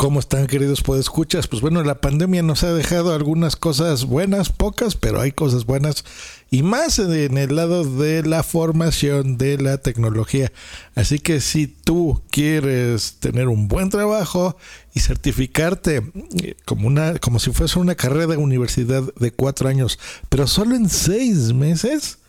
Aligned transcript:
¿Cómo 0.00 0.18
están 0.18 0.46
queridos 0.46 0.80
podescuchas? 0.80 1.46
Pues 1.46 1.60
bueno, 1.60 1.82
la 1.82 1.96
pandemia 1.96 2.42
nos 2.42 2.64
ha 2.64 2.72
dejado 2.72 3.12
algunas 3.12 3.54
cosas 3.54 4.06
buenas, 4.06 4.48
pocas, 4.48 4.94
pero 4.96 5.20
hay 5.20 5.30
cosas 5.30 5.66
buenas 5.66 6.06
y 6.50 6.62
más 6.62 6.98
en 6.98 7.36
el 7.36 7.54
lado 7.54 7.84
de 7.84 8.22
la 8.22 8.42
formación 8.42 9.36
de 9.36 9.58
la 9.58 9.76
tecnología. 9.76 10.52
Así 10.94 11.18
que 11.18 11.42
si 11.42 11.66
tú 11.66 12.22
quieres 12.30 13.16
tener 13.20 13.48
un 13.48 13.68
buen 13.68 13.90
trabajo 13.90 14.56
y 14.94 15.00
certificarte 15.00 16.10
eh, 16.42 16.54
como 16.64 16.86
una, 16.86 17.18
como 17.18 17.38
si 17.38 17.50
fuese 17.52 17.78
una 17.78 17.94
carrera 17.94 18.28
de 18.28 18.36
universidad 18.38 19.02
de 19.16 19.32
cuatro 19.32 19.68
años, 19.68 19.98
pero 20.30 20.46
solo 20.46 20.76
en 20.76 20.88
seis 20.88 21.52
meses, 21.52 22.20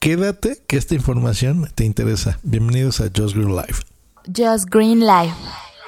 quédate 0.00 0.64
que 0.66 0.76
esta 0.76 0.96
información 0.96 1.70
te 1.76 1.84
interesa. 1.84 2.40
Bienvenidos 2.42 3.00
a 3.00 3.04
Just 3.04 3.36
Green 3.36 3.54
Life. 3.54 3.84
Just 4.36 4.68
Green 4.68 5.06
Life. 5.06 5.36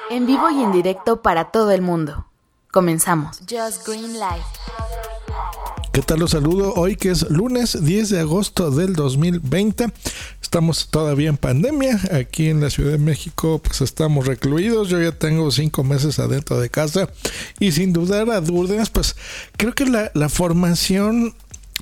En 0.09 0.27
vivo 0.27 0.49
y 0.49 0.61
en 0.61 0.71
directo 0.71 1.21
para 1.21 1.51
todo 1.51 1.71
el 1.71 1.81
mundo. 1.81 2.25
Comenzamos. 2.71 3.39
Just 3.49 3.87
Green 3.87 4.13
Life. 4.13 4.45
¿Qué 5.91 6.01
tal? 6.01 6.19
Los 6.19 6.31
saludo 6.31 6.73
hoy 6.73 6.95
que 6.95 7.11
es 7.11 7.29
lunes 7.29 7.77
10 7.83 8.09
de 8.09 8.19
agosto 8.19 8.71
del 8.71 8.93
2020. 8.95 9.93
Estamos 10.41 10.89
todavía 10.89 11.29
en 11.29 11.37
pandemia. 11.37 11.99
Aquí 12.11 12.49
en 12.49 12.61
la 12.61 12.69
Ciudad 12.69 12.91
de 12.91 12.97
México 12.97 13.61
pues 13.63 13.81
estamos 13.81 14.27
recluidos. 14.27 14.89
Yo 14.89 14.99
ya 14.99 15.11
tengo 15.11 15.51
cinco 15.51 15.83
meses 15.83 16.19
adentro 16.19 16.59
de 16.59 16.69
casa. 16.69 17.09
Y 17.59 17.71
sin 17.71 17.93
dudar 17.93 18.29
a 18.29 18.41
dudas 18.41 18.89
pues 18.89 19.15
creo 19.55 19.73
que 19.73 19.85
la, 19.85 20.11
la 20.13 20.29
formación 20.29 21.35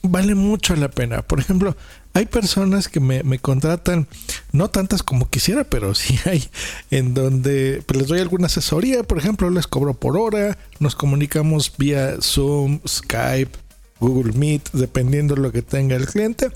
vale 0.03 0.35
mucho 0.35 0.75
la 0.75 0.89
pena. 0.89 1.21
Por 1.21 1.39
ejemplo, 1.39 1.75
hay 2.13 2.25
personas 2.25 2.87
que 2.89 2.99
me, 2.99 3.23
me, 3.23 3.39
contratan, 3.39 4.07
no 4.51 4.69
tantas 4.69 5.03
como 5.03 5.29
quisiera, 5.29 5.63
pero 5.63 5.95
sí 5.95 6.19
hay, 6.25 6.49
en 6.89 7.13
donde 7.13 7.83
pues, 7.85 7.99
les 7.99 8.07
doy 8.07 8.19
alguna 8.19 8.47
asesoría, 8.47 9.03
por 9.03 9.17
ejemplo, 9.17 9.49
les 9.49 9.67
cobro 9.67 9.93
por 9.93 10.17
hora, 10.17 10.57
nos 10.79 10.95
comunicamos 10.95 11.73
vía 11.77 12.17
Zoom, 12.21 12.79
Skype, 12.87 13.57
Google 13.99 14.33
Meet, 14.33 14.71
dependiendo 14.73 15.35
de 15.35 15.41
lo 15.41 15.51
que 15.51 15.61
tenga 15.61 15.95
el 15.95 16.07
cliente. 16.07 16.49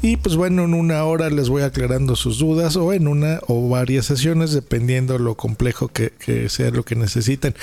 Y 0.00 0.16
pues 0.16 0.34
bueno, 0.34 0.64
en 0.64 0.72
una 0.72 1.04
hora 1.04 1.28
les 1.28 1.50
voy 1.50 1.62
aclarando 1.62 2.16
sus 2.16 2.38
dudas 2.38 2.76
o 2.76 2.92
en 2.94 3.06
una 3.06 3.40
o 3.46 3.68
varias 3.68 4.06
sesiones, 4.06 4.52
dependiendo 4.52 5.18
lo 5.18 5.36
complejo 5.36 5.88
que 5.88 6.12
sea 6.48 6.70
lo 6.70 6.84
que 6.84 6.96
necesiten. 6.96 7.54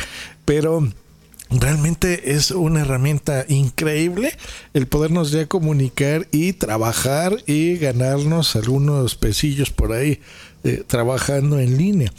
Pero 0.45 0.87
realmente 1.49 2.33
es 2.33 2.51
una 2.51 2.81
herramienta 2.81 3.45
increíble 3.47 4.35
el 4.73 4.87
podernos 4.87 5.31
ya 5.31 5.45
comunicar 5.47 6.27
y 6.31 6.53
trabajar 6.53 7.37
y 7.45 7.77
ganarnos 7.77 8.55
algunos 8.55 9.15
pesillos 9.15 9.69
por 9.69 9.93
ahí 9.93 10.19
eh, 10.63 10.83
trabajando 10.87 11.59
en 11.59 11.77
línea. 11.77 12.11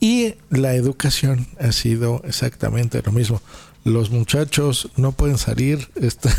Y 0.00 0.34
la 0.48 0.74
educación 0.74 1.46
ha 1.58 1.72
sido 1.72 2.22
exactamente 2.24 3.02
lo 3.04 3.12
mismo. 3.12 3.42
Los 3.84 4.10
muchachos 4.10 4.90
no 4.96 5.12
pueden 5.12 5.38
salir, 5.38 5.88
están 6.00 6.34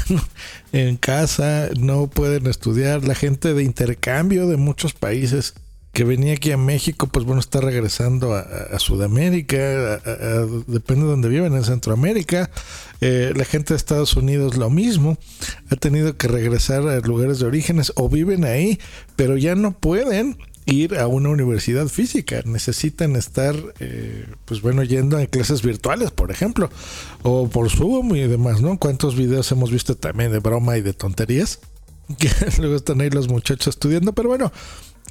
en 0.71 0.97
casa, 0.97 1.69
no 1.77 2.07
pueden 2.07 2.47
estudiar. 2.47 3.03
La 3.03 3.15
gente 3.15 3.53
de 3.53 3.63
intercambio 3.63 4.47
de 4.47 4.57
muchos 4.57 4.93
países 4.93 5.53
que 5.93 6.03
venía 6.05 6.33
aquí 6.33 6.51
a 6.51 6.57
México, 6.57 7.07
pues 7.07 7.25
bueno, 7.25 7.41
está 7.41 7.59
regresando 7.59 8.33
a, 8.33 8.79
Sudamérica, 8.79 9.99
depende 10.67 11.03
de 11.03 11.11
donde 11.11 11.29
viven, 11.29 11.53
en 11.53 11.63
Centroamérica. 11.63 12.49
Eh, 13.01 13.33
la 13.35 13.45
gente 13.45 13.73
de 13.73 13.77
Estados 13.77 14.15
Unidos 14.15 14.57
lo 14.57 14.69
mismo, 14.69 15.17
ha 15.69 15.75
tenido 15.75 16.15
que 16.17 16.27
regresar 16.27 16.87
a 16.87 16.99
lugares 16.99 17.39
de 17.39 17.47
orígenes 17.47 17.91
o 17.95 18.07
viven 18.07 18.45
ahí, 18.45 18.79
pero 19.15 19.37
ya 19.37 19.55
no 19.55 19.71
pueden 19.71 20.37
ir 20.65 20.97
a 20.97 21.07
una 21.07 21.29
universidad 21.29 21.87
física, 21.87 22.41
necesitan 22.45 23.15
estar, 23.15 23.55
eh, 23.79 24.27
pues 24.45 24.61
bueno, 24.61 24.83
yendo 24.83 25.17
a 25.17 25.25
clases 25.25 25.61
virtuales, 25.61 26.11
por 26.11 26.31
ejemplo, 26.31 26.69
o 27.23 27.49
por 27.49 27.69
Zoom 27.69 28.15
y 28.15 28.27
demás, 28.27 28.61
¿no? 28.61 28.77
¿Cuántos 28.77 29.15
videos 29.15 29.51
hemos 29.51 29.71
visto 29.71 29.95
también 29.95 30.31
de 30.31 30.39
broma 30.39 30.77
y 30.77 30.81
de 30.81 30.93
tonterías? 30.93 31.59
Que 32.17 32.29
luego 32.59 32.75
están 32.75 32.99
ahí 33.01 33.09
los 33.09 33.29
muchachos 33.29 33.67
estudiando, 33.67 34.13
pero 34.13 34.29
bueno, 34.29 34.51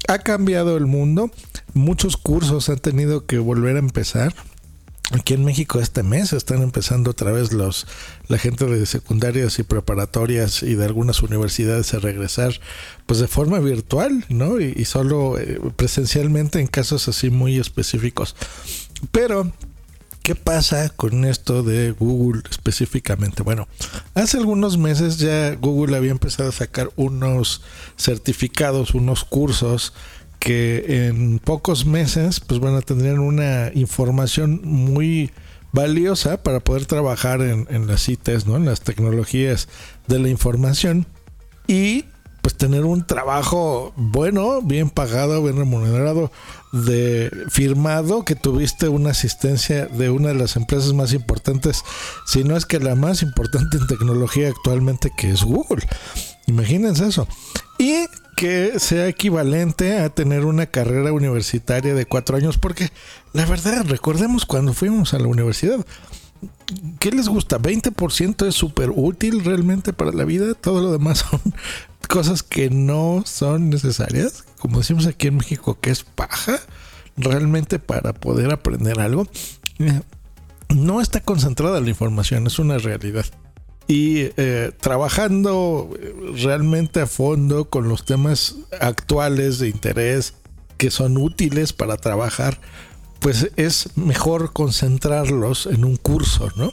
ha 0.08 0.18
cambiado 0.18 0.76
el 0.76 0.86
mundo. 0.86 1.30
Muchos 1.74 2.16
cursos 2.16 2.68
han 2.68 2.78
tenido 2.78 3.26
que 3.26 3.38
volver 3.38 3.76
a 3.76 3.80
empezar. 3.80 4.34
Aquí 5.12 5.34
en 5.34 5.44
México 5.44 5.80
este 5.80 6.04
mes 6.04 6.32
están 6.32 6.62
empezando 6.62 7.10
otra 7.10 7.32
vez 7.32 7.52
los 7.52 7.88
la 8.28 8.38
gente 8.38 8.66
de 8.66 8.86
secundarias 8.86 9.58
y 9.58 9.64
preparatorias 9.64 10.62
y 10.62 10.76
de 10.76 10.84
algunas 10.84 11.20
universidades 11.22 11.92
a 11.94 11.98
regresar 11.98 12.60
pues 13.06 13.18
de 13.18 13.26
forma 13.26 13.58
virtual, 13.58 14.24
¿no? 14.28 14.60
Y, 14.60 14.84
solo 14.84 15.36
eh, 15.36 15.58
presencialmente 15.74 16.60
en 16.60 16.68
casos 16.68 17.08
así 17.08 17.28
muy 17.28 17.58
específicos. 17.58 18.36
Pero 19.10 19.52
¿Qué 20.22 20.34
pasa 20.34 20.90
con 20.90 21.24
esto 21.24 21.62
de 21.62 21.92
Google 21.92 22.42
específicamente? 22.50 23.42
Bueno, 23.42 23.68
hace 24.14 24.36
algunos 24.36 24.76
meses 24.76 25.18
ya 25.18 25.54
Google 25.54 25.96
había 25.96 26.10
empezado 26.10 26.50
a 26.50 26.52
sacar 26.52 26.90
unos 26.96 27.62
certificados, 27.96 28.94
unos 28.94 29.24
cursos 29.24 29.94
que 30.38 31.06
en 31.06 31.38
pocos 31.38 31.86
meses, 31.86 32.40
pues 32.40 32.60
bueno, 32.60 32.82
tendrían 32.82 33.18
una 33.18 33.70
información 33.74 34.60
muy 34.64 35.30
valiosa 35.72 36.42
para 36.42 36.60
poder 36.60 36.86
trabajar 36.86 37.40
en, 37.42 37.86
las 37.86 38.08
ITs, 38.08 38.46
¿no? 38.46 38.56
En 38.56 38.64
las 38.64 38.80
tecnologías 38.80 39.68
de 40.06 40.18
la 40.18 40.28
información. 40.28 41.06
Y 41.66 42.04
pues 42.42 42.56
tener 42.56 42.84
un 42.84 43.06
trabajo 43.06 43.92
bueno, 43.96 44.62
bien 44.62 44.90
pagado, 44.90 45.42
bien 45.42 45.56
remunerado, 45.56 46.30
de 46.72 47.30
firmado 47.48 48.24
que 48.24 48.34
tuviste 48.34 48.88
una 48.88 49.10
asistencia 49.10 49.86
de 49.86 50.10
una 50.10 50.28
de 50.28 50.34
las 50.34 50.56
empresas 50.56 50.92
más 50.92 51.12
importantes, 51.12 51.82
si 52.26 52.44
no 52.44 52.56
es 52.56 52.66
que 52.66 52.78
la 52.78 52.94
más 52.94 53.22
importante 53.22 53.76
en 53.76 53.86
tecnología 53.86 54.48
actualmente 54.48 55.10
que 55.16 55.30
es 55.30 55.42
Google. 55.42 55.86
Imagínense 56.46 57.06
eso. 57.06 57.28
Y 57.78 58.06
que 58.36 58.78
sea 58.78 59.06
equivalente 59.06 59.98
a 59.98 60.08
tener 60.08 60.46
una 60.46 60.66
carrera 60.66 61.12
universitaria 61.12 61.94
de 61.94 62.06
cuatro 62.06 62.36
años, 62.36 62.56
porque 62.56 62.90
la 63.32 63.44
verdad, 63.44 63.84
recordemos 63.86 64.46
cuando 64.46 64.72
fuimos 64.72 65.12
a 65.12 65.18
la 65.18 65.26
universidad, 65.26 65.84
¿qué 66.98 67.10
les 67.10 67.28
gusta? 67.28 67.58
¿20% 67.58 68.46
es 68.46 68.54
súper 68.54 68.90
útil 68.94 69.44
realmente 69.44 69.92
para 69.92 70.12
la 70.12 70.24
vida? 70.24 70.54
Todo 70.54 70.80
lo 70.80 70.92
demás 70.92 71.18
son 71.30 71.40
cosas 72.08 72.42
que 72.42 72.70
no 72.70 73.22
son 73.24 73.70
necesarias, 73.70 74.44
como 74.58 74.78
decimos 74.78 75.06
aquí 75.06 75.28
en 75.28 75.36
México, 75.36 75.78
que 75.80 75.90
es 75.90 76.02
paja, 76.02 76.58
realmente 77.16 77.78
para 77.78 78.12
poder 78.12 78.52
aprender 78.52 79.00
algo. 79.00 79.26
No 80.68 81.00
está 81.00 81.20
concentrada 81.20 81.80
la 81.80 81.88
información, 81.88 82.46
es 82.46 82.58
una 82.58 82.78
realidad. 82.78 83.26
Y 83.86 84.30
eh, 84.36 84.70
trabajando 84.80 85.90
realmente 86.36 87.00
a 87.00 87.06
fondo 87.06 87.70
con 87.70 87.88
los 87.88 88.04
temas 88.04 88.56
actuales 88.80 89.58
de 89.58 89.68
interés 89.68 90.34
que 90.76 90.90
son 90.90 91.18
útiles 91.18 91.72
para 91.72 91.96
trabajar, 91.96 92.58
pues 93.20 93.50
es 93.56 93.90
mejor 93.96 94.52
concentrarlos 94.52 95.66
en 95.66 95.84
un 95.84 95.96
curso, 95.96 96.48
¿no? 96.56 96.72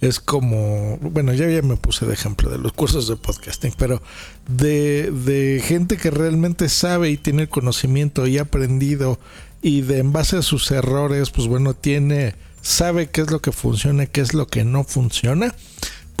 Es 0.00 0.20
como, 0.20 0.98
bueno, 0.98 1.34
ya, 1.34 1.48
ya 1.48 1.62
me 1.62 1.76
puse 1.76 2.06
de 2.06 2.14
ejemplo 2.14 2.48
de 2.48 2.58
los 2.58 2.72
cursos 2.72 3.08
de 3.08 3.16
podcasting, 3.16 3.74
pero 3.76 4.00
de, 4.48 5.10
de 5.10 5.60
gente 5.62 5.96
que 5.96 6.10
realmente 6.10 6.68
sabe 6.68 7.10
y 7.10 7.16
tiene 7.16 7.48
conocimiento 7.48 8.26
y 8.26 8.38
ha 8.38 8.42
aprendido 8.42 9.18
y 9.62 9.82
de 9.82 9.98
en 9.98 10.12
base 10.12 10.38
a 10.38 10.42
sus 10.42 10.70
errores, 10.70 11.30
pues 11.30 11.48
bueno, 11.48 11.74
tiene, 11.74 12.34
sabe 12.62 13.10
qué 13.10 13.22
es 13.22 13.30
lo 13.30 13.40
que 13.40 13.52
funciona, 13.52 14.06
qué 14.06 14.20
es 14.20 14.32
lo 14.32 14.46
que 14.46 14.64
no 14.64 14.84
funciona 14.84 15.54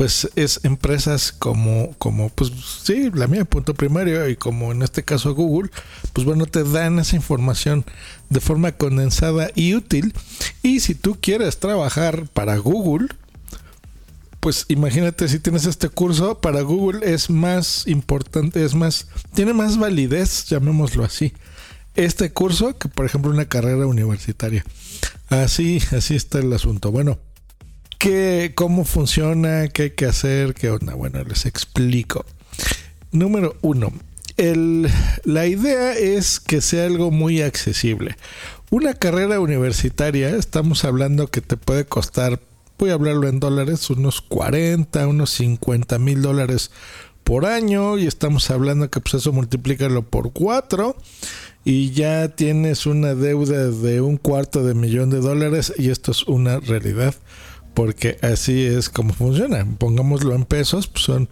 pues 0.00 0.30
es 0.34 0.60
empresas 0.62 1.30
como, 1.30 1.94
como, 1.98 2.30
pues 2.30 2.50
sí, 2.82 3.10
la 3.12 3.26
mía, 3.26 3.44
punto 3.44 3.74
primario, 3.74 4.26
y 4.30 4.34
como 4.34 4.72
en 4.72 4.80
este 4.80 5.04
caso 5.04 5.34
Google, 5.34 5.70
pues 6.14 6.24
bueno, 6.24 6.46
te 6.46 6.64
dan 6.64 6.98
esa 6.98 7.16
información 7.16 7.84
de 8.30 8.40
forma 8.40 8.72
condensada 8.72 9.50
y 9.54 9.74
útil. 9.74 10.14
Y 10.62 10.80
si 10.80 10.94
tú 10.94 11.18
quieres 11.20 11.58
trabajar 11.58 12.26
para 12.32 12.56
Google, 12.56 13.08
pues 14.40 14.64
imagínate 14.68 15.28
si 15.28 15.38
tienes 15.38 15.66
este 15.66 15.90
curso, 15.90 16.40
para 16.40 16.62
Google 16.62 17.00
es 17.12 17.28
más 17.28 17.86
importante, 17.86 18.64
es 18.64 18.74
más, 18.74 19.06
tiene 19.34 19.52
más 19.52 19.76
validez, 19.76 20.46
llamémoslo 20.46 21.04
así, 21.04 21.34
este 21.94 22.32
curso 22.32 22.78
que, 22.78 22.88
por 22.88 23.04
ejemplo, 23.04 23.30
una 23.30 23.50
carrera 23.50 23.84
universitaria. 23.84 24.64
Así, 25.28 25.78
así 25.94 26.16
está 26.16 26.38
el 26.38 26.50
asunto. 26.54 26.90
Bueno, 26.90 27.18
¿qué, 28.00 28.52
¿cómo 28.54 28.84
funciona? 28.84 29.68
¿Qué 29.68 29.82
hay 29.82 29.90
que 29.90 30.06
hacer? 30.06 30.54
¿Qué 30.54 30.70
onda? 30.70 30.94
Bueno, 30.94 31.22
les 31.22 31.44
explico. 31.44 32.24
Número 33.12 33.56
uno, 33.60 33.92
el, 34.38 34.88
la 35.24 35.46
idea 35.46 35.92
es 35.92 36.40
que 36.40 36.62
sea 36.62 36.86
algo 36.86 37.10
muy 37.10 37.42
accesible. 37.42 38.16
Una 38.70 38.94
carrera 38.94 39.38
universitaria, 39.38 40.30
estamos 40.30 40.84
hablando 40.84 41.26
que 41.26 41.42
te 41.42 41.58
puede 41.58 41.84
costar, 41.84 42.40
voy 42.78 42.90
a 42.90 42.94
hablarlo 42.94 43.28
en 43.28 43.38
dólares, 43.38 43.90
unos 43.90 44.22
40, 44.22 45.06
unos 45.06 45.30
50 45.32 45.98
mil 45.98 46.22
dólares 46.22 46.70
por 47.22 47.44
año 47.44 47.98
y 47.98 48.06
estamos 48.06 48.50
hablando 48.50 48.90
que 48.90 49.00
pues 49.00 49.14
eso 49.14 49.32
multiplícalo 49.32 50.02
por 50.08 50.32
4 50.32 50.96
y 51.66 51.90
ya 51.90 52.28
tienes 52.28 52.86
una 52.86 53.14
deuda 53.14 53.68
de 53.70 54.00
un 54.00 54.16
cuarto 54.16 54.64
de 54.64 54.72
millón 54.72 55.10
de 55.10 55.20
dólares 55.20 55.74
y 55.76 55.90
esto 55.90 56.12
es 56.12 56.22
una 56.22 56.60
realidad 56.60 57.14
porque 57.74 58.18
así 58.22 58.64
es 58.64 58.88
como 58.88 59.12
funciona. 59.12 59.66
Pongámoslo 59.78 60.34
en 60.34 60.44
pesos, 60.44 60.86
pues 60.86 61.04
son 61.04 61.28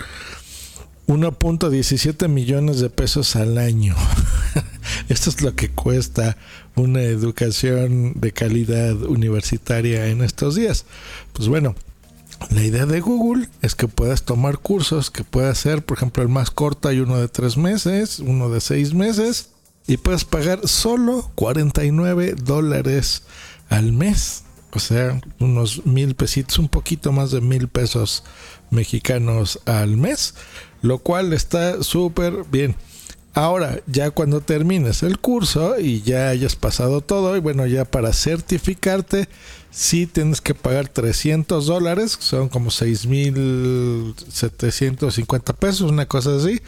1.17 1.06 2.29
millones 2.29 2.81
de 2.81 2.90
pesos 2.90 3.35
al 3.37 3.58
año. 3.58 3.96
Esto 5.08 5.31
es 5.31 5.40
lo 5.43 5.55
que 5.55 5.70
cuesta 5.70 6.37
una 6.76 7.02
educación 7.02 8.14
de 8.17 8.32
calidad 8.32 8.94
universitaria 9.02 10.08
en 10.08 10.23
estos 10.23 10.55
días. 10.55 10.85
Pues 11.32 11.49
bueno, 11.49 11.75
la 12.50 12.62
idea 12.62 12.87
de 12.87 13.00
Google 13.00 13.49
es 13.62 13.75
que 13.75 13.88
puedas 13.88 14.23
tomar 14.23 14.58
cursos 14.58 15.11
que 15.11 15.25
puedas 15.25 15.58
ser, 15.58 15.84
por 15.84 15.96
ejemplo, 15.96 16.23
el 16.23 16.29
más 16.29 16.50
corto 16.50 16.88
hay 16.88 17.00
uno 17.00 17.19
de 17.19 17.29
tres 17.29 17.56
meses, 17.56 18.20
uno 18.20 18.49
de 18.49 18.61
seis 18.61 18.94
meses, 18.94 19.50
y 19.87 19.96
puedes 19.96 20.25
pagar 20.25 20.69
solo 20.69 21.31
49 21.34 22.37
dólares 22.43 23.25
al 23.70 23.93
mes. 23.93 24.44
O 24.73 24.79
sea, 24.79 25.19
unos 25.38 25.87
mil 25.87 26.15
pesitos, 26.15 26.59
un 26.59 26.69
poquito 26.69 27.12
más 27.12 27.31
de 27.31 27.41
mil 27.41 27.69
pesos 27.69 28.25
mexicanos 28.70 29.61
al 29.65 29.97
mes, 29.97 30.35
lo 30.82 30.99
cual 30.99 31.32
está 31.32 31.82
súper 31.82 32.44
bien. 32.50 32.76
Ahora, 33.35 33.81
ya 33.87 34.11
cuando 34.11 34.41
termines 34.41 35.03
el 35.03 35.19
curso 35.19 35.79
y 35.79 36.00
ya 36.03 36.29
hayas 36.29 36.56
pasado 36.56 37.03
todo, 37.03 37.37
y 37.37 37.41
bueno, 37.41 37.67
ya 37.67 37.85
para 37.85 38.12
certificarte, 38.12 39.29
sí 39.70 40.06
tienes 40.06 40.41
que 40.41 40.55
pagar 40.55 40.88
300 40.88 41.67
dólares, 41.67 42.17
son 42.19 42.49
como 42.49 42.70
6.750 42.70 45.55
pesos, 45.55 45.91
una 45.91 46.06
cosa 46.06 46.37
así, 46.37 46.62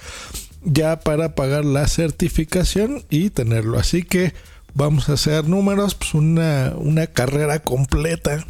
ya 0.63 1.01
para 1.01 1.35
pagar 1.35 1.65
la 1.65 1.89
certificación 1.89 3.05
y 3.11 3.31
tenerlo. 3.31 3.79
Así 3.79 4.03
que 4.05 4.35
vamos 4.75 5.09
a 5.09 5.15
hacer 5.15 5.49
números, 5.49 5.95
pues 5.95 6.15
una, 6.15 6.73
una 6.77 7.07
carrera 7.07 7.61
completa 7.61 8.45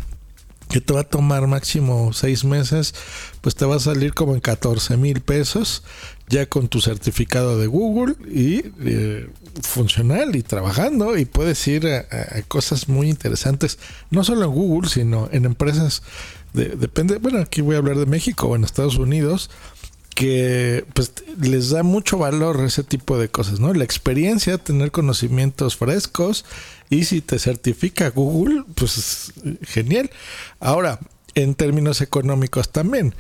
que 0.71 0.81
te 0.81 0.95
va 0.95 1.01
a 1.01 1.05
tomar 1.05 1.47
máximo 1.49 2.13
seis 2.13 2.45
meses, 2.45 2.95
pues 3.41 3.57
te 3.57 3.65
va 3.65 3.77
a 3.77 3.81
salir 3.81 4.15
como 4.15 4.35
en 4.35 4.41
14 4.41 4.97
mil 4.97 5.21
pesos 5.21 5.83
ya 6.31 6.47
con 6.47 6.69
tu 6.69 6.81
certificado 6.81 7.59
de 7.59 7.67
Google 7.67 8.15
y 8.33 8.63
eh, 8.81 9.29
funcional 9.63 10.37
y 10.37 10.43
trabajando 10.43 11.19
y 11.19 11.25
puedes 11.25 11.67
ir 11.67 11.89
a, 11.89 12.07
cosas 12.47 12.89
muy 12.89 13.11
interesantes, 13.11 13.81
no 14.11 14.23
solo 14.23 14.45
en 14.45 14.53
Google, 14.53 14.89
sino 14.89 15.29
en 15.33 15.45
empresas, 15.45 16.03
de, 16.53 16.77
depende, 16.77 17.19
bueno, 17.19 17.41
aquí 17.41 17.61
voy 17.63 17.75
a 17.75 17.79
hablar 17.79 17.99
de 17.99 18.07
México 18.07 18.47
o 18.47 18.57
en 18.57 18.63
Estados 18.63 18.97
Unidos, 18.97 19.51
que 20.21 20.85
pues 20.93 21.15
les 21.41 21.71
da 21.71 21.83
mucho 21.83 22.19
valor 22.19 22.61
ese 22.61 22.85
tipo 22.85 23.17
de 23.17 23.31
cosas, 23.31 23.59
¿no? 23.59 23.73
La 23.73 23.85
experiencia, 23.85 24.59
tener 24.59 24.91
conocimientos 24.91 25.79
frescos 25.79 26.45
y 26.91 27.05
si 27.05 27.23
te 27.23 27.39
certifica 27.39 28.11
Google, 28.11 28.65
pues 28.75 29.33
genial. 29.63 30.11
Ahora, 30.59 31.01
en 31.35 31.55
términos 31.55 32.03
económicos 32.03 32.71
también 32.71 33.15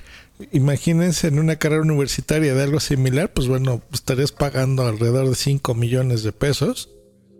imagínense 0.52 1.29
en 1.29 1.38
una 1.38 1.56
carrera 1.56 1.82
universitaria 1.82 2.55
de 2.55 2.62
algo 2.62 2.81
similar, 2.81 3.32
pues 3.32 3.49
bueno, 3.49 3.82
estarías 3.94 4.32
pagando 4.32 4.87
alrededor 4.87 5.31
de 5.31 5.35
5 5.35 5.75
millones 5.75 6.23
de 6.23 6.32
pesos. 6.32 6.91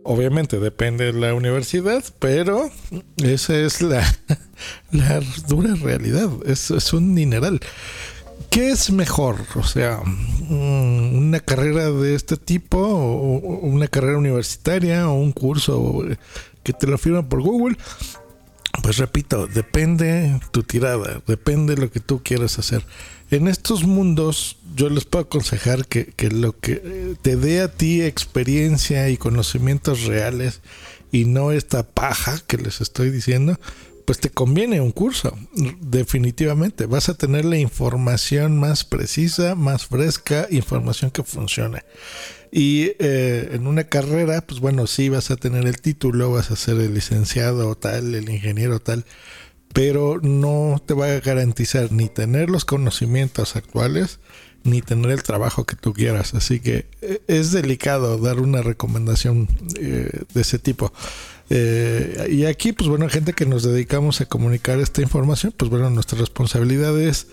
Obviamente 0.03 0.59
depende 0.59 1.13
de 1.13 1.13
la 1.13 1.35
universidad, 1.35 2.03
pero 2.19 2.71
esa 3.23 3.59
es 3.59 3.83
la, 3.83 4.03
dura 5.49 5.75
realidad. 5.75 6.31
Es, 6.47 6.71
es 6.71 6.95
un 6.95 7.15
dineral. 7.15 7.61
¿Qué 8.51 8.71
es 8.71 8.91
mejor? 8.91 9.37
O 9.55 9.63
sea, 9.63 10.03
mm, 10.05 11.17
una 11.17 11.39
carrera 11.39 11.91
de 11.91 12.17
este 12.17 12.37
tipo, 12.37 12.79
o 12.79 13.39
una 13.61 13.87
carrera 13.87 14.19
universitaria, 14.19 15.09
o 15.09 15.15
un 15.15 15.31
curso 15.31 16.03
que 16.65 16.73
te 16.73 16.89
lo 16.89 16.99
firman 16.99 17.29
por 17.29 17.43
Google. 17.43 17.77
Pues 18.83 18.99
repito, 18.99 19.47
depende 19.47 20.41
tu 20.53 20.63
tirada, 20.63 21.23
depende 21.27 21.77
lo 21.77 21.91
que 21.91 22.01
tú 22.01 22.23
quieras 22.23 22.59
hacer. 22.59 22.85
En 23.31 23.47
estos 23.47 23.85
mundos 23.85 24.57
yo 24.75 24.91
les 24.91 25.05
puedo 25.05 25.25
aconsejar 25.25 25.87
que, 25.87 26.07
que 26.07 26.31
lo 26.31 26.59
que 26.59 27.17
te 27.23 27.37
dé 27.37 27.61
a 27.61 27.69
ti 27.69 28.03
experiencia 28.03 29.09
y 29.09 29.17
conocimientos 29.17 30.05
reales 30.05 30.61
y 31.13 31.25
no 31.25 31.53
esta 31.53 31.83
paja 31.83 32.41
que 32.47 32.57
les 32.57 32.81
estoy 32.81 33.11
diciendo, 33.11 33.59
pues 34.11 34.19
te 34.19 34.31
conviene 34.31 34.81
un 34.81 34.91
curso, 34.91 35.39
definitivamente. 35.79 36.87
Vas 36.87 37.09
a 37.09 37.15
tener 37.15 37.45
la 37.45 37.59
información 37.59 38.59
más 38.59 38.83
precisa, 38.83 39.55
más 39.55 39.87
fresca, 39.87 40.49
información 40.51 41.13
que 41.13 41.23
funcione. 41.23 41.85
Y 42.51 42.91
eh, 42.99 43.51
en 43.53 43.69
una 43.69 43.85
carrera, 43.85 44.41
pues 44.41 44.59
bueno, 44.59 44.89
sí 44.89 45.11
vas 45.11 45.31
a 45.31 45.37
tener 45.37 45.65
el 45.65 45.81
título, 45.81 46.33
vas 46.33 46.51
a 46.51 46.57
ser 46.57 46.79
el 46.79 46.93
licenciado 46.93 47.69
o 47.69 47.77
tal, 47.77 48.13
el 48.17 48.29
ingeniero 48.31 48.81
tal, 48.81 49.05
pero 49.73 50.19
no 50.21 50.83
te 50.85 50.95
va 50.95 51.07
a 51.07 51.21
garantizar 51.21 51.93
ni 51.93 52.09
tener 52.09 52.51
los 52.51 52.65
conocimientos 52.65 53.55
actuales, 53.55 54.19
ni 54.65 54.83
tener 54.83 55.13
el 55.13 55.23
trabajo 55.23 55.67
que 55.67 55.77
tú 55.77 55.93
quieras. 55.93 56.35
Así 56.35 56.59
que 56.59 56.89
eh, 57.01 57.23
es 57.29 57.53
delicado 57.53 58.19
dar 58.19 58.41
una 58.41 58.61
recomendación 58.61 59.47
eh, 59.79 60.25
de 60.35 60.41
ese 60.41 60.59
tipo. 60.59 60.93
Y 61.51 62.45
aquí, 62.45 62.73
pues 62.73 62.89
bueno, 62.89 63.09
gente 63.09 63.33
que 63.33 63.45
nos 63.45 63.65
dedicamos 63.65 64.21
a 64.21 64.27
comunicar 64.27 64.79
esta 64.79 65.03
información, 65.03 65.53
pues 65.57 65.71
bueno, 65.71 65.91
nuestra 65.91 66.19
responsabilidad 66.19 66.99
es 67.01 67.27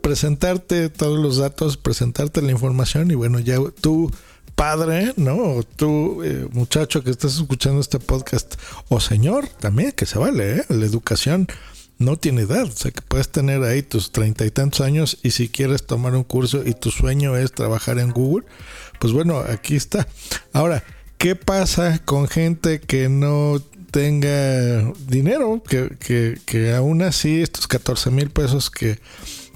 presentarte 0.00 0.88
todos 0.88 1.18
los 1.18 1.36
datos, 1.36 1.76
presentarte 1.76 2.40
la 2.40 2.52
información 2.52 3.10
y 3.10 3.14
bueno, 3.14 3.40
ya 3.40 3.58
tú 3.80 4.10
padre, 4.58 5.12
¿no? 5.16 5.62
tú, 5.76 6.22
eh, 6.24 6.48
muchacho 6.50 7.04
que 7.04 7.10
estás 7.10 7.36
escuchando 7.36 7.80
este 7.80 8.00
podcast, 8.00 8.56
o 8.88 8.98
señor, 8.98 9.46
también, 9.46 9.92
que 9.92 10.04
se 10.04 10.18
vale, 10.18 10.56
¿eh? 10.56 10.64
La 10.68 10.84
educación 10.84 11.46
no 11.98 12.16
tiene 12.16 12.42
edad, 12.42 12.64
o 12.64 12.72
sea 12.72 12.90
que 12.90 13.02
puedes 13.02 13.28
tener 13.28 13.62
ahí 13.62 13.82
tus 13.82 14.10
treinta 14.10 14.44
y 14.46 14.50
tantos 14.50 14.80
años 14.80 15.18
y 15.22 15.30
si 15.30 15.48
quieres 15.48 15.86
tomar 15.86 16.14
un 16.14 16.24
curso 16.24 16.62
y 16.66 16.74
tu 16.74 16.90
sueño 16.90 17.36
es 17.36 17.52
trabajar 17.52 18.00
en 18.00 18.10
Google, 18.10 18.46
pues 18.98 19.12
bueno, 19.12 19.38
aquí 19.38 19.76
está. 19.76 20.08
Ahora, 20.52 20.82
¿qué 21.18 21.34
pasa 21.34 22.00
con 22.04 22.28
gente 22.28 22.80
que 22.80 23.08
no 23.08 23.60
tenga 23.90 24.92
dinero? 25.06 25.62
Que, 25.68 26.38
que, 26.46 26.74
aún 26.74 27.02
así 27.02 27.42
estos 27.42 27.66
14 27.66 28.10
mil 28.10 28.30
pesos 28.30 28.70
que 28.70 28.98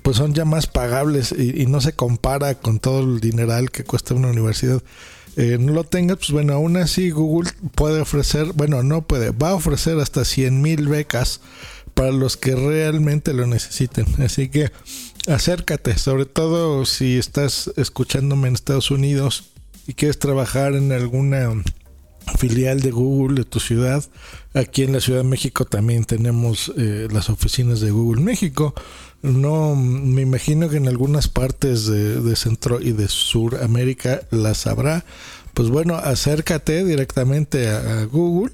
pues 0.03 0.17
son 0.17 0.35
ya 0.35 0.45
más 0.45 0.67
pagables 0.67 1.33
y, 1.33 1.65
no 1.67 1.81
se 1.81 1.93
compara 1.93 2.57
con 2.57 2.81
todo 2.81 3.01
el 3.01 3.21
dineral 3.21 3.71
que 3.71 3.85
cuesta 3.85 4.15
una 4.15 4.29
universidad. 4.29 4.83
Eh, 5.37 5.57
no 5.59 5.73
lo 5.73 5.85
tengas, 5.85 6.19
pues 6.19 6.33
bueno, 6.33 6.53
aún 6.53 6.77
así 6.77 7.11
Google 7.11 7.51
puede 7.75 8.01
ofrecer, 8.01 8.53
bueno, 8.53 8.83
no 8.83 9.03
puede, 9.03 9.31
va 9.31 9.51
a 9.51 9.55
ofrecer 9.55 9.99
hasta 9.99 10.25
100 10.25 10.61
mil 10.61 10.89
becas 10.89 11.41
para 11.95 12.11
los 12.11 12.37
que 12.37 12.55
realmente 12.57 13.33
lo 13.33 13.47
necesiten. 13.47 14.07
Así 14.23 14.49
que 14.49 14.73
acércate, 15.29 15.97
sobre 15.97 16.27
todo 16.27 16.85
si 16.85 17.17
estás 17.17 17.71
escuchándome 17.77 18.49
en 18.49 18.55
Estados 18.55 18.91
Unidos 18.91 19.52
y 19.87 19.95
quieres 19.95 20.19
trabajar 20.19 20.75
en 20.75 20.93
alguna 20.93 21.51
filial 22.39 22.81
de 22.81 22.91
Google 22.91 23.37
de 23.37 23.45
tu 23.45 23.61
ciudad. 23.61 24.05
Aquí 24.55 24.83
en 24.83 24.93
la 24.93 25.01
Ciudad 25.01 25.21
de 25.21 25.29
México 25.29 25.65
también 25.65 26.05
tenemos 26.05 26.73
eh, 26.77 27.09
las 27.11 27.31
oficinas 27.31 27.81
de 27.81 27.91
Google 27.91 28.23
México. 28.23 28.75
No, 29.23 29.77
me 29.77 30.23
imagino 30.23 30.69
que 30.69 30.77
en 30.77 30.89
algunas 30.89 31.29
partes 31.29 31.87
de, 31.87 32.37
Centro 32.37 32.81
y 32.81 32.93
de 32.93 33.09
Suramérica 33.09 34.23
las 34.31 34.67
habrá. 34.67 35.05
Pues 35.55 35.69
bueno, 35.69 35.95
acércate 35.95 36.85
directamente 36.85 37.69
a, 37.69 38.05
Google 38.05 38.53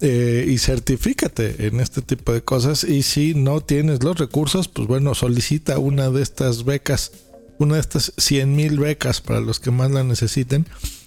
eh, 0.00 0.46
y 0.48 0.58
certifícate 0.58 1.66
en 1.66 1.80
este 1.80 2.00
tipo 2.00 2.32
de 2.32 2.42
cosas. 2.42 2.84
Y 2.84 3.02
si 3.02 3.34
no 3.34 3.60
tienes 3.60 4.04
los 4.04 4.18
recursos, 4.18 4.68
pues 4.68 4.86
bueno, 4.86 5.14
solicita 5.14 5.78
una 5.78 6.10
de 6.10 6.22
estas 6.22 6.64
becas, 6.64 7.10
una 7.58 7.74
de 7.74 7.80
estas 7.80 8.12
100 8.16 8.54
mil 8.54 8.78
becas 8.78 9.20
para 9.20 9.40
los 9.40 9.60
que 9.60 9.70
más 9.70 9.90
la 9.90 10.04
necesiten 10.04 10.66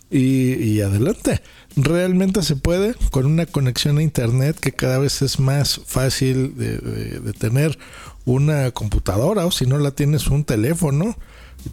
y, 0.09 0.79
adelante. 0.81 1.41
Realmente 1.75 2.41
se 2.41 2.55
puede 2.55 2.95
con 3.11 3.25
una 3.25 3.45
conexión 3.45 3.97
a 3.97 4.03
internet 4.03 4.57
que 4.59 4.71
cada 4.71 4.99
vez 4.99 5.21
es 5.21 5.39
más 5.39 5.81
fácil 5.85 6.55
de, 6.55 7.33
tener 7.33 7.77
una 8.25 8.71
computadora 8.71 9.45
o 9.45 9.51
si 9.51 9.65
no 9.65 9.77
la 9.77 9.91
tienes 9.91 10.27
un 10.27 10.43
teléfono. 10.43 11.17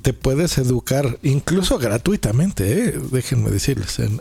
Te 0.03 0.13
puedes 0.13 0.59
educar 0.59 1.19
incluso 1.23 1.79
gratuitamente, 1.79 2.89
¿eh? 2.89 3.01
déjenme 3.13 3.51
decirles, 3.51 3.99
en, 3.99 4.21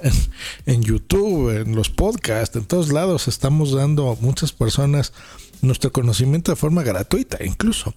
en 0.66 0.84
YouTube, 0.84 1.50
en 1.50 1.74
los 1.74 1.90
podcasts, 1.90 2.56
en 2.58 2.66
todos 2.66 2.92
lados 2.92 3.28
estamos 3.28 3.72
dando 3.72 4.12
a 4.12 4.16
muchas 4.16 4.52
personas 4.52 5.14
nuestro 5.62 5.92
conocimiento 5.92 6.52
de 6.52 6.58
forma 6.58 6.84
gratuita 6.84 7.44
incluso. 7.44 7.94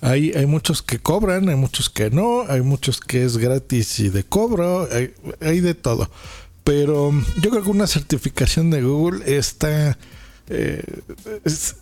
Hay, 0.00 0.32
hay 0.32 0.46
muchos 0.46 0.82
que 0.82 0.98
cobran, 0.98 1.48
hay 1.48 1.56
muchos 1.56 1.90
que 1.90 2.10
no, 2.10 2.42
hay 2.48 2.60
muchos 2.60 3.00
que 3.00 3.24
es 3.24 3.38
gratis 3.38 3.98
y 4.00 4.08
de 4.08 4.24
cobro, 4.24 4.88
hay, 5.40 5.60
de 5.60 5.74
todo. 5.74 6.10
Pero 6.64 7.12
yo 7.42 7.50
creo 7.50 7.62
que 7.62 7.70
una 7.70 7.86
certificación 7.86 8.70
de 8.70 8.82
Google 8.82 9.36
está 9.36 9.96
eh, 10.48 10.82
es 11.44 11.76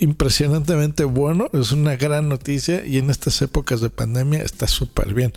impresionantemente 0.00 1.04
bueno, 1.04 1.48
es 1.52 1.72
una 1.72 1.96
gran 1.96 2.28
noticia 2.28 2.86
y 2.86 2.98
en 2.98 3.10
estas 3.10 3.42
épocas 3.42 3.80
de 3.80 3.90
pandemia 3.90 4.42
está 4.42 4.68
súper 4.68 5.12
bien. 5.14 5.32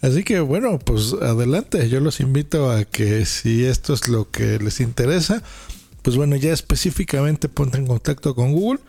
Así 0.00 0.22
que 0.22 0.40
bueno, 0.40 0.78
pues 0.78 1.14
adelante, 1.20 1.88
yo 1.88 2.00
los 2.00 2.20
invito 2.20 2.70
a 2.70 2.84
que 2.84 3.26
si 3.26 3.64
esto 3.64 3.94
es 3.94 4.08
lo 4.08 4.30
que 4.30 4.58
les 4.58 4.80
interesa, 4.80 5.42
pues 6.02 6.16
bueno, 6.16 6.36
ya 6.36 6.52
específicamente 6.52 7.48
ponte 7.48 7.78
en 7.78 7.86
contacto 7.86 8.34
con 8.34 8.52
Google 8.52 8.80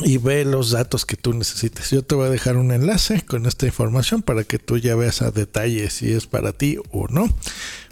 y 0.00 0.18
ve 0.18 0.44
los 0.44 0.70
datos 0.70 1.04
que 1.04 1.16
tú 1.16 1.32
necesites. 1.34 1.90
Yo 1.90 2.02
te 2.02 2.14
voy 2.14 2.26
a 2.26 2.30
dejar 2.30 2.56
un 2.56 2.72
enlace 2.72 3.22
con 3.22 3.46
esta 3.46 3.66
información 3.66 4.22
para 4.22 4.44
que 4.44 4.58
tú 4.58 4.78
ya 4.78 4.94
veas 4.96 5.22
a 5.22 5.30
detalle 5.30 5.90
si 5.90 6.12
es 6.12 6.26
para 6.26 6.52
ti 6.52 6.78
o 6.90 7.08
no. 7.08 7.28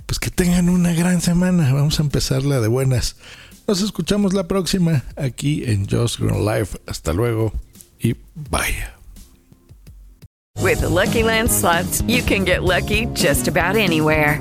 Pues 0.06 0.18
que 0.20 0.30
tengan 0.30 0.68
una 0.68 0.92
gran 0.92 1.20
semana. 1.20 1.72
Vamos 1.72 1.98
a 1.98 2.02
empezarla 2.02 2.60
de 2.60 2.68
buenas. 2.68 3.16
Nos 3.66 3.82
escuchamos 3.82 4.32
la 4.32 4.46
próxima 4.46 5.04
aquí 5.16 5.64
en 5.64 5.88
Just 5.88 6.20
Grown 6.20 6.46
Life. 6.46 6.78
Hasta 6.86 7.12
luego 7.12 7.52
y 7.98 8.14
bye. 8.34 8.96
With 10.62 10.82
Lucky 10.82 11.22
Land 11.22 11.50
slots, 11.50 12.02
you 12.02 12.22
can 12.22 12.44
get 12.44 12.62
lucky 12.62 13.06
just 13.14 13.48
about 13.48 13.76
anywhere. 13.76 14.40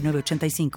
85 0.00 0.70